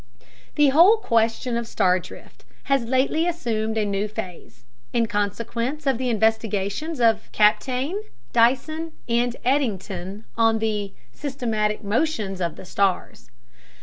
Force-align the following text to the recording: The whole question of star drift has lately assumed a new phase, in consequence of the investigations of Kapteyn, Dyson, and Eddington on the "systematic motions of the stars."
The 0.55 0.69
whole 0.69 0.97
question 0.97 1.55
of 1.57 1.67
star 1.67 1.99
drift 1.99 2.43
has 2.63 2.85
lately 2.85 3.27
assumed 3.27 3.77
a 3.77 3.85
new 3.85 4.07
phase, 4.07 4.65
in 4.91 5.05
consequence 5.05 5.85
of 5.85 5.99
the 5.99 6.09
investigations 6.09 6.99
of 6.99 7.31
Kapteyn, 7.31 8.01
Dyson, 8.33 8.93
and 9.07 9.35
Eddington 9.45 10.25
on 10.35 10.57
the 10.57 10.93
"systematic 11.13 11.83
motions 11.83 12.41
of 12.41 12.55
the 12.55 12.65
stars." 12.65 13.29